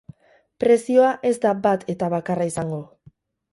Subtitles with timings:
[0.63, 2.83] Prezioa ez da bat eta bakarra izango.